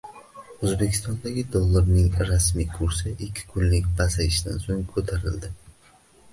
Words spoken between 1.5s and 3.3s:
dollarning rasmiy kursi